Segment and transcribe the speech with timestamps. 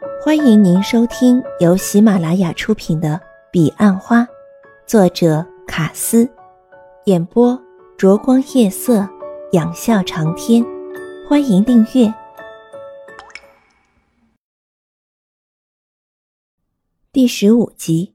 [0.00, 3.14] 欢迎您收听由喜马拉雅出品的
[3.50, 4.20] 《彼岸花》，
[4.86, 6.28] 作者卡斯，
[7.06, 7.60] 演播
[7.96, 9.08] 灼光夜色，
[9.52, 10.64] 仰笑长天。
[11.28, 12.12] 欢迎订阅。
[17.12, 18.14] 第十五集。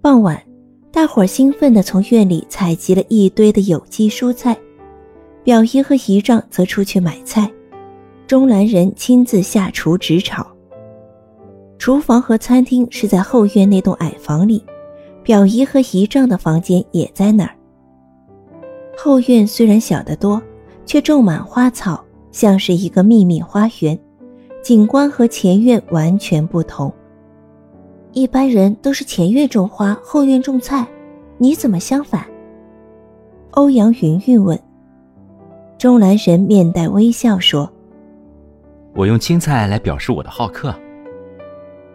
[0.00, 0.42] 傍晚，
[0.90, 4.58] 大伙儿兴奋地从院里采集了一堆的有机蔬菜，
[5.44, 7.48] 表姨和姨丈则出去买菜。
[8.32, 10.46] 钟兰人亲自下厨直炒。
[11.76, 14.64] 厨房和餐厅是在后院那栋矮房里，
[15.22, 17.54] 表姨和姨丈的房间也在那儿。
[18.96, 20.40] 后院虽然小得多，
[20.86, 23.98] 却种满花草，像是一个秘密花园，
[24.62, 26.90] 景观和前院完全不同。
[28.12, 30.88] 一般人都是前院种花，后院种菜，
[31.36, 32.26] 你怎么相反？
[33.50, 34.58] 欧阳云云问。
[35.76, 37.70] 钟兰人面带微笑说。
[38.94, 40.74] 我用青菜来表示我的好客。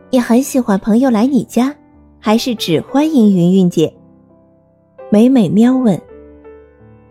[0.10, 1.76] 你很喜欢朋友来你家，
[2.20, 3.94] 还是只欢迎云云姐？
[5.12, 6.00] 美美喵问。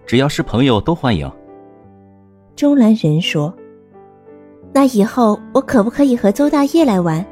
[0.05, 1.31] 只要是朋友都欢迎。
[2.55, 3.55] 钟兰人说。
[4.73, 7.25] 那以后我可不可以和邹大业来玩？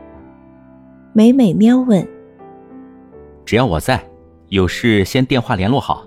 [1.12, 2.06] 美美喵问。
[3.44, 4.02] 只要我在，
[4.48, 6.06] 有事先电话联络好。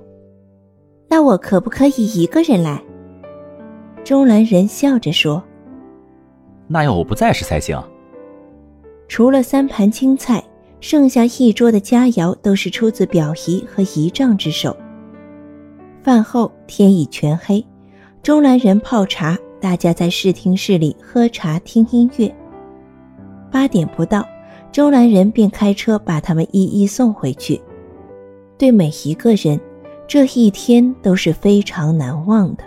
[1.10, 2.82] 那我可不可以一个人来？
[4.04, 5.44] 钟兰人笑着说。
[6.68, 7.82] 那要我不在时才行。
[9.08, 10.44] 除了三盘青菜，
[10.82, 14.76] 剩下一桌的佳肴都是出自表姨和姨丈之手。
[16.04, 17.66] 饭后天已全黑，
[18.22, 22.34] 周兰人泡茶，大家在视听室里喝茶听音乐。
[23.50, 24.28] 八点不到，
[24.72, 27.62] 周兰人便开车把他们一一送回去。
[28.58, 29.60] 对每一个人，
[30.06, 32.64] 这一天都是非常难忘的。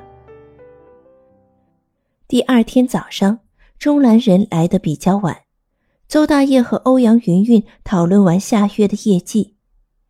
[2.27, 3.39] 第二天早上。
[3.81, 5.45] 钟兰人来的比较晚，
[6.07, 9.57] 邹大业和欧阳云云讨论完下月的业绩。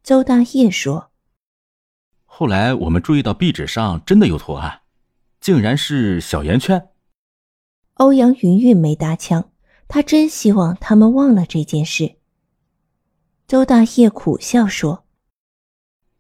[0.03, 1.13] 邹大业说
[2.27, 4.81] ：“后来我们注意到壁纸上真的有图案，
[5.41, 6.89] 竟然是小圆圈。”
[7.95, 9.53] 欧阳云云没搭腔，
[9.87, 12.17] 他真希望他们忘了这件事。
[13.47, 15.05] 邹大业苦笑说：“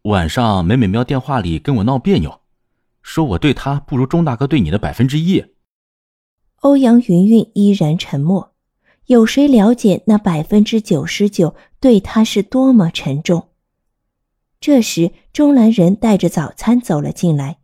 [0.02, 2.42] 晚上美美喵电话里跟我闹别扭，
[3.02, 5.44] 说我对她不如钟大哥对你的百分之一。”
[6.60, 8.54] 欧阳云云依然沉默。
[9.06, 13.48] 有谁了解那百分之九十九对他是多么沉重？
[14.60, 17.58] 这时，钟兰人带着早餐走了进来。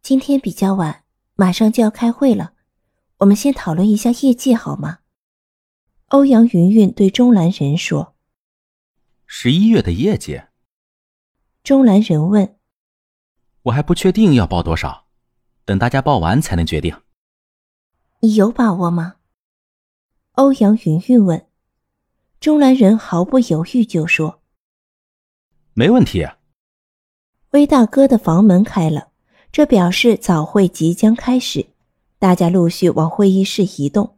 [0.00, 1.04] 今天比较晚，
[1.34, 2.54] 马上就要开会了，
[3.18, 5.00] 我们先讨论一下业绩好吗？
[6.08, 8.14] 欧阳云云对钟兰人说
[9.26, 10.40] ：“十一月的业绩。”
[11.64, 12.56] 钟兰人问
[13.64, 15.06] ：“我还不确定要报多少，
[15.66, 16.96] 等大家报完才能决定。”
[18.24, 19.16] 你有把握吗？
[20.32, 21.46] 欧阳云云问。
[22.40, 24.40] 钟兰人毫不犹豫就说
[25.76, 26.26] ：“没问题。”
[27.52, 29.08] 威大哥的房门开了，
[29.52, 31.66] 这表示早会即将开始，
[32.18, 34.16] 大家陆续往会议室移动。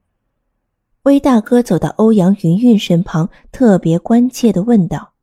[1.02, 5.14] 威大哥走到欧阳云云身旁，特别关切的问道：“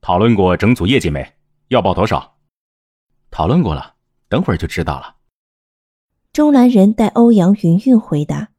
[0.00, 1.34] 讨论过整组业绩没？
[1.70, 2.38] 要报多少
[3.32, 3.96] ？”“讨论过了，
[4.28, 5.16] 等会儿就知道了。”
[6.38, 8.50] 钟兰人带欧阳云云回答。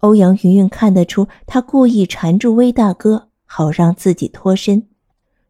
[0.00, 4.86] 欧阳云云看得出，他故意缠住威大哥，好让自己脱身。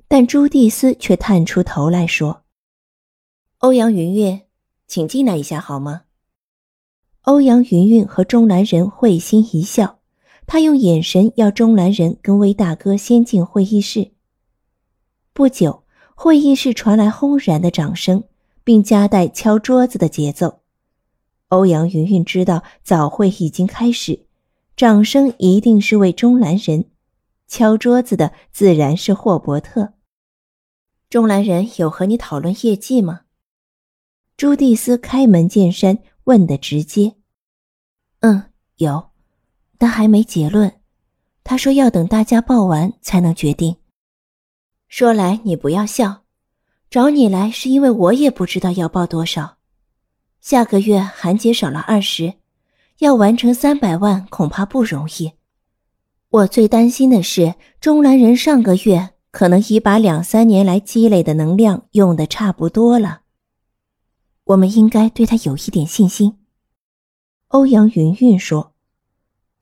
[0.07, 2.45] 但朱蒂斯却探出头来说
[3.59, 4.41] ：“欧阳云云，
[4.87, 6.03] 请进来一下好吗？”
[7.23, 9.99] 欧阳云云和钟兰人会心一笑，
[10.47, 14.13] 他用眼神要钟兰人跟威大哥先进会议室。
[15.33, 15.83] 不久，
[16.15, 18.23] 会议室传来轰然的掌声，
[18.63, 20.61] 并夹带敲桌子的节奏。
[21.49, 24.27] 欧阳云云知道早会已经开始，
[24.77, 26.87] 掌声一定是为钟兰人，
[27.47, 29.95] 敲桌子的自然是霍伯特。
[31.09, 33.21] 钟兰人有和你讨论业绩吗？
[34.37, 37.15] 朱蒂斯开门见山问的直接。
[38.21, 39.11] 嗯，有，
[39.79, 40.81] 但还没结论。
[41.45, 43.77] 他说要等大家报完才能决定。
[44.89, 46.25] 说来你不要笑，
[46.91, 49.56] 找你来是因为我也不知道要报多少。
[50.47, 52.35] 下个月韩姐少了二十，
[52.99, 55.33] 要完成三百万恐怕不容易。
[56.29, 63.23] 我最担心的是，钟兰人上个月可能已把两三年来积累的能量用的差不多了。
[64.45, 66.39] 我们应该对他有一点信心。
[67.49, 68.73] 欧阳云云说：“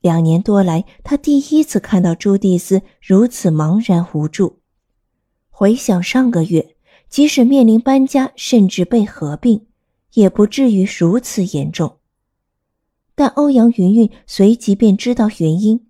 [0.02, 4.60] 两年多来，他第一次看到朱蒂斯如此茫然无助。
[5.48, 6.76] 回想上个月，
[7.08, 9.64] 即使面临搬家，甚至被合并。”
[10.14, 11.98] 也不至于如此严重。
[13.14, 15.86] 但欧阳云云随即便知道原因。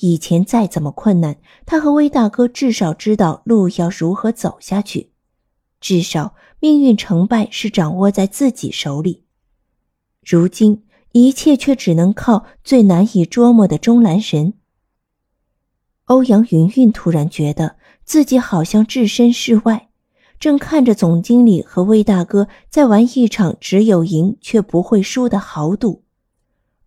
[0.00, 5.10] 以前再怎么困难，他和威大哥至少知道路要如何走下去，
[5.80, 9.24] 至少命运成败是掌握在自己手里。
[10.24, 14.54] 如今一切却只能靠最难以捉摸的钟兰神。
[16.04, 19.87] 欧阳云云突然觉得自己好像置身事外，
[20.40, 26.04] 正看着总经理和魏大哥在玩一场只有赢却不会输的豪赌，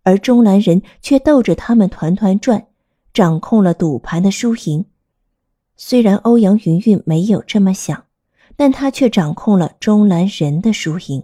[0.02, 2.66] 而钟兰人却逗着他们团团转。
[3.14, 4.86] 掌控了赌盘的输赢，
[5.76, 8.06] 虽然欧阳云云没有这么想，
[8.56, 11.22] 但他却掌控了钟兰人的输赢。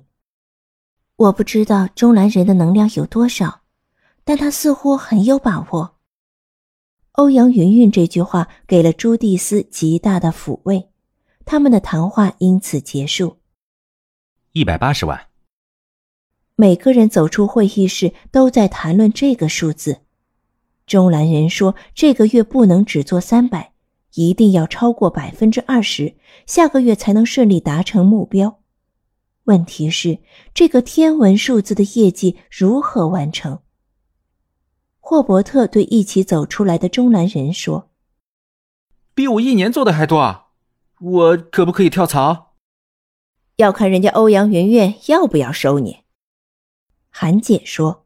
[1.16, 3.62] 我不知道钟兰人的能量有多少，
[4.22, 5.94] 但他似乎很有把握。
[7.12, 10.90] 欧阳云云这句话给了朱蒂斯极大的抚慰，
[11.48, 13.38] 他们的谈话因此结束。
[14.52, 15.28] 一百八十万。
[16.56, 20.02] 每个人走出会议室，都在谈论这个数字。
[20.86, 23.72] 钟兰人说：“这个月不能只做三百，
[24.12, 28.60] 一定要超过百分之二十，下个月才能顺利达成目标。
[29.44, 30.18] 问题是，
[30.52, 33.60] 这个天文数字的业绩如何完成？”
[35.00, 37.88] 霍伯特对一起走出来的钟兰人说
[39.14, 40.47] ：“比我一年做的还多啊！
[41.00, 42.54] 我可不可以跳槽？
[43.56, 45.98] 要看人家欧阳云云要不要收你。”
[47.10, 48.04] 韩姐说。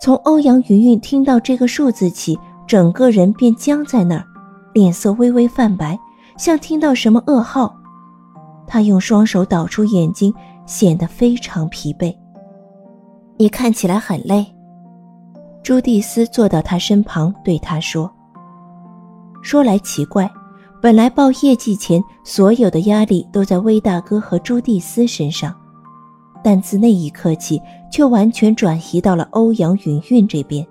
[0.00, 2.36] 从欧阳云云听到这个数字起，
[2.66, 4.26] 整个人便僵在那儿，
[4.74, 5.96] 脸色微微泛白，
[6.36, 7.72] 像听到什么噩耗。
[8.66, 10.34] 他用双手导出眼睛，
[10.66, 12.12] 显得非常疲惫。
[13.36, 14.44] 你看起来很累。
[15.62, 18.12] 朱蒂斯坐到他身旁，对他说
[19.40, 20.28] ：“说来奇怪，
[20.82, 25.54] 本来报业绩前，所有的压力都在威大哥和朱蒂斯身上。”
[26.42, 30.66] 但自那一刻起，却完全转移到了欧阳云云这边。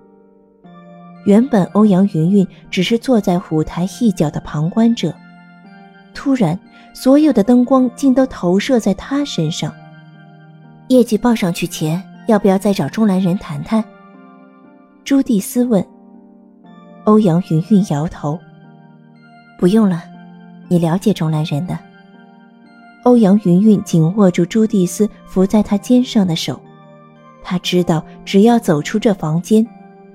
[1.24, 5.16] 原本欧阳云云只是坐在舞台一角的旁观者，
[6.14, 6.60] 突然，
[6.94, 9.74] 所有的灯光竟都投射在他身上。
[10.90, 13.82] 业绩报上去前，要不要再找钟兰人谈谈？
[15.06, 15.82] 朱蒂斯问。
[17.06, 18.38] 欧阳云云摇头
[19.62, 20.04] ：“不用了，
[20.70, 21.78] 你了解钟兰人的。”
[23.06, 26.60] 欧阳云云紧握住朱蒂斯扶在他肩上的手，
[27.44, 29.66] 他知道只要走出这房间，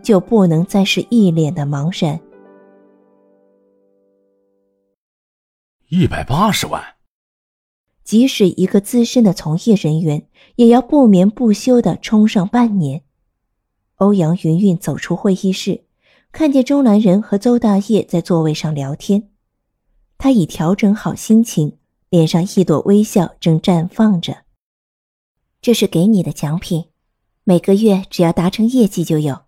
[0.03, 2.19] 就不能再是一脸的茫然。
[5.91, 6.83] 一百八十万，
[8.03, 10.27] 即使一个资深的从业人员，
[10.57, 13.03] 也要不眠不休的冲上半年。
[13.99, 15.85] 欧阳云云走出会议室，
[16.33, 19.31] 看见钟兰人和邹大业在座位上聊天，
[20.19, 21.79] 他已调整好心情。
[22.09, 24.45] 脸上一朵微笑正绽放着。
[25.61, 26.91] 这是给你的奖品，
[27.43, 29.43] 每个月只要达成业绩就有。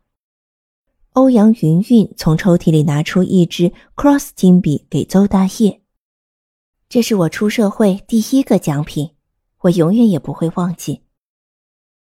[1.12, 5.80] 欧阳云云从抽屉里拿出一支 Cross 金笔给邹大业，
[6.88, 9.14] 这是我出社会第一个奖品，
[9.60, 11.04] 我永远也不会忘记。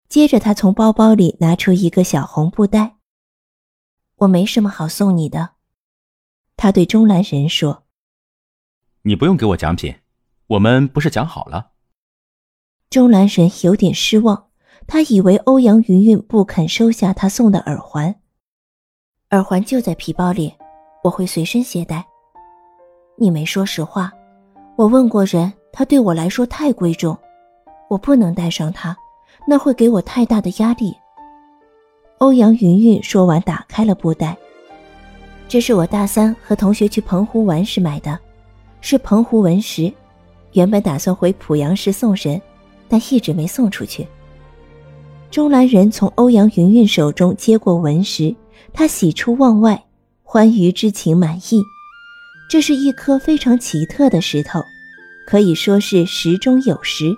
[0.08, 2.98] 接着，他从包包里拿出一个小红布袋。
[4.16, 5.54] 我没什么好送你的，
[6.56, 7.83] 他对钟兰人说
[9.04, 9.94] ：“你不用给我奖品。”
[10.46, 11.70] 我们不是讲好了？
[12.90, 14.48] 钟兰人有点失望，
[14.86, 18.14] 他以为欧阳云云不肯收下他送的耳环。
[19.30, 20.52] 耳环就在皮包里，
[21.02, 22.04] 我会随身携带。
[23.16, 24.12] 你没说实话，
[24.76, 27.16] 我问过人，他对我来说太贵重，
[27.88, 28.94] 我不能带上它，
[29.48, 30.94] 那会给我太大的压力。
[32.18, 34.36] 欧阳云云说完，打开了布袋，
[35.48, 38.20] 这是我大三和同学去澎湖玩时买的，
[38.86, 39.90] 是澎湖文石。
[40.52, 42.38] 原本打算回濮阳市送人，
[42.86, 44.06] 但一直没送出去。
[45.30, 48.36] 钟兰人从欧阳云云手中接过文石，
[48.74, 49.82] 他喜出望外，
[50.22, 51.62] 欢愉之情满溢。
[52.46, 54.62] 这是一颗非常奇特的石头，
[55.26, 57.10] 可以说是石中有石。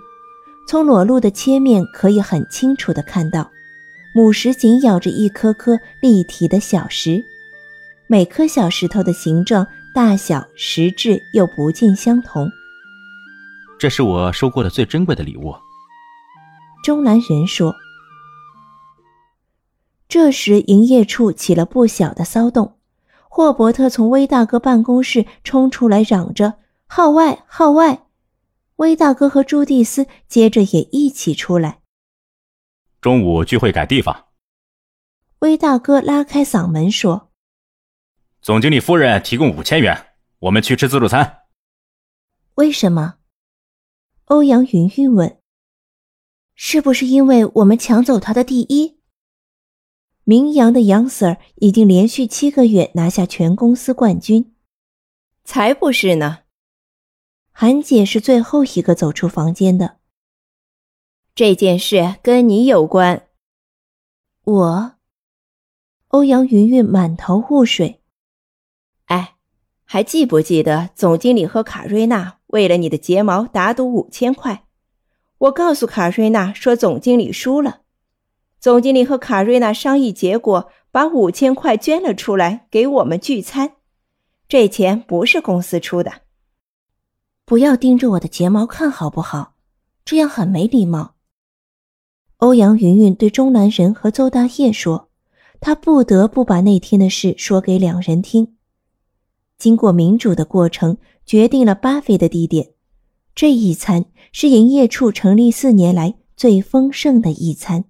[0.68, 3.50] 从裸露的切面可以很清楚地看到，
[4.14, 7.24] 母石紧咬着一颗颗立体的小石，
[8.06, 12.52] 每颗小石头的形状、大小、实质又不尽相同。
[13.78, 15.54] 这是我收过的最珍贵的礼物。
[16.84, 17.74] 钟兰人说。
[20.06, 22.76] 这时，营业处起了不小的骚动。
[23.30, 28.04] 霍伯特从威大哥办公室冲出来，嚷着：“号外，号外！”
[28.76, 31.78] 威大哥和朱蒂斯接着也一起出来。
[33.00, 34.26] 中午聚会改地方。
[35.38, 37.30] 威大哥拉开嗓门说
[38.46, 41.46] ：“总经理夫人提供五千元，我们去吃自助餐。”
[42.54, 43.16] 为什么？
[44.26, 45.40] 欧阳云云问
[46.54, 49.00] ：“是不是因为我们抢走他的第一？”
[50.22, 54.54] 名扬的杨 Sir 已经连续七个月拿下全公司冠军。
[55.42, 56.44] 才不是呢！
[57.50, 59.98] 韩姐是最后一个走出房间的。
[61.34, 63.26] 这件事跟你有关。
[64.44, 64.94] 我，
[66.06, 68.04] 欧阳云云满头雾水。
[69.06, 69.34] 哎，
[69.84, 74.64] 还记不记得总经理和卡瑞娜为了你的睫毛打赌五千块？
[75.38, 77.80] 我告诉卡瑞娜说总经理输了。
[78.58, 83.72] 总经理和卡瑞娜商议结果，把五千块捐了出来给我们聚餐。
[84.48, 86.22] 这钱不是公司出的。
[87.44, 89.54] 不要盯着我的睫毛看好不好？
[90.04, 91.14] 这样很没礼貌。
[92.38, 95.10] 欧阳云云对钟南人和邹大业说
[95.60, 98.55] ：“他不得不把那天的事说给两人听。”
[99.58, 102.70] 经过民主的过程，决定了巴菲的地点。
[103.34, 107.84] 这一餐是营业处成立四年来最丰盛的一餐。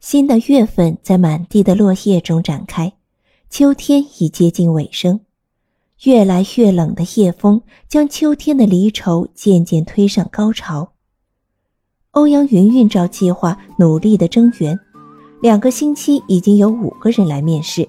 [0.00, 2.92] 新的月份在满地的落叶中展开，
[3.48, 5.20] 秋天已接近尾声，
[6.04, 10.92] 越来越冷的夜风将秋天的离愁渐渐推上高潮。
[12.12, 14.78] 欧阳云云照计划努力的增援，
[15.42, 17.88] 两个星期已经有五个人来面试，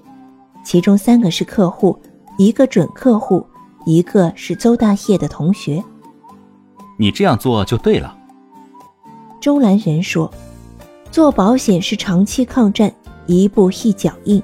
[0.64, 1.98] 其中三个是客户，
[2.38, 3.44] 一个准客户，
[3.84, 5.82] 一个是邹大业的同学。
[6.96, 8.16] 你这样做就对了，
[9.40, 10.32] 周兰仁说。
[11.10, 12.92] 做保险是长期抗战，
[13.26, 14.40] 一步一脚印。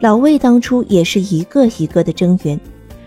[0.00, 2.58] 老魏当初也是一个一个的增援，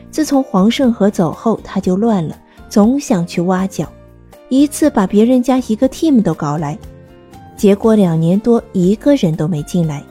[0.10, 2.38] 自从黄胜和走后，他就乱了，
[2.70, 3.86] 总想去挖角，
[4.48, 6.80] 一次把别人家一个 team 都搞来，
[7.58, 10.02] 结果两年多一个人都没进来，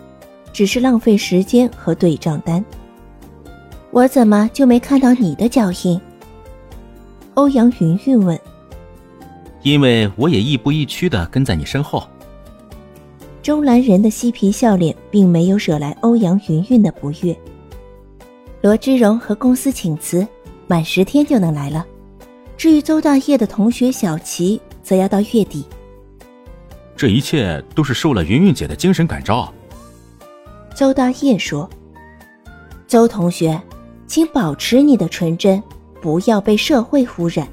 [0.53, 2.63] 只是浪费时间和对账单。
[3.93, 6.01] 我怎么就没看到你的脚印？
[7.35, 8.39] 欧阳云云问。
[9.63, 12.07] 因为我也亦步亦趋的跟在你身后。
[13.43, 17.37] 钟兰人的嬉皮笑脸并没有惹来欧阳云云的不悦。
[18.61, 20.27] 罗之荣和公司请辞，
[20.67, 21.85] 满十天就能来了。
[22.57, 25.65] 至于邹大业的同学小齐，则要到月底。
[26.95, 29.53] 这一切都是受了云云姐的精神感召。
[30.75, 31.69] 邹大业说
[32.87, 33.59] ：“邹同学，
[34.11, 35.63] 请保持你的纯真，
[36.03, 37.47] 不要被社会污染。”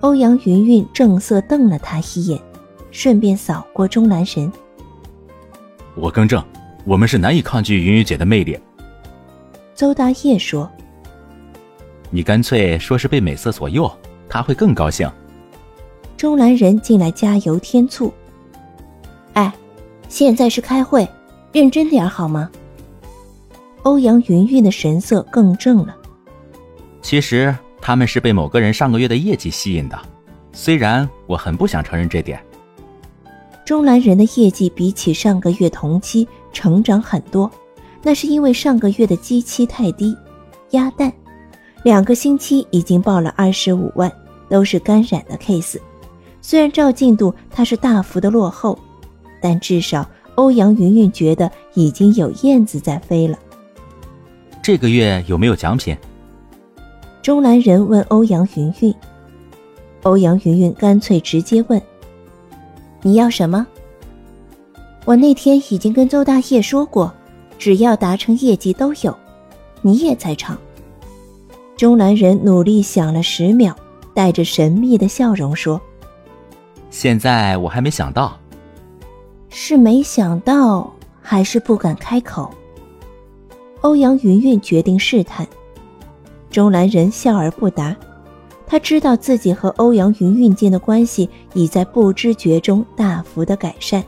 [0.00, 2.40] 欧阳云云正色瞪了他一眼，
[2.90, 4.50] 顺便扫过钟兰神。
[5.96, 6.42] 我更正，
[6.86, 8.58] 我们是难以抗拒云云姐的魅力。
[9.74, 10.66] 邹大业说
[12.08, 13.90] ：“你干脆说是被美色所诱，
[14.26, 15.06] 他会更高兴。”
[16.16, 18.10] 钟兰人进来加油添醋。
[19.34, 19.52] 哎，
[20.08, 21.06] 现在是开会，
[21.52, 22.50] 认真点好吗？
[23.84, 25.96] 欧阳云云的神色更正了。
[27.00, 29.98] 其实他们是被某个人上个月的业绩吸引的，
[30.52, 32.38] 虽然我很不想承认这点。
[33.64, 37.50] 中兰人的业绩比起上个月同期成长很多，
[38.02, 40.14] 那是因为上个月的基期太低，
[40.70, 41.12] 鸭蛋，
[41.82, 44.10] 两个星期已经报了二十五万，
[44.48, 45.78] 都是感染的 case。
[46.42, 48.78] 虽然照进度他是大幅的落后，
[49.40, 53.38] 但至少欧阳云云觉得已经有燕子在飞了。
[54.64, 55.94] 这个月有没有奖品？
[57.20, 58.94] 中兰人问欧阳云云，
[60.04, 61.78] 欧阳云云干脆直接问。
[63.02, 63.66] 你要什么？
[65.04, 67.12] 我那天已经跟邹大业说过，
[67.58, 69.14] 只要达成业绩都有。
[69.82, 70.56] 你也在场。
[71.76, 73.76] 中兰人努力想了十秒，
[74.14, 75.78] 带着神秘的笑容说
[76.88, 78.34] ：“现在我还没想到。”
[79.50, 80.90] 是没想到，
[81.20, 82.50] 还是不敢开口？
[83.84, 85.46] 欧阳云云决定试探。
[86.50, 87.94] 钟兰人笑而不答。
[88.66, 94.02] 他知道自己和欧阳云云间的关系已在不知觉中大幅的改善，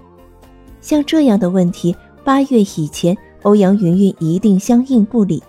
[0.80, 5.42] 像这样的问题，八月以前欧阳云云一定相应不理，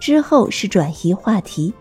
[0.00, 1.72] 之后是转移话题，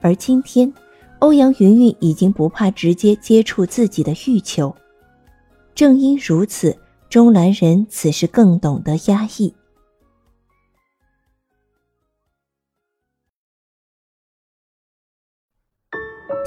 [0.00, 0.72] 而今天，
[1.18, 4.72] 欧阳云云已经不怕直接接触自己的欲求，
[5.74, 9.52] 正因如此，钟兰人此时更懂得压抑。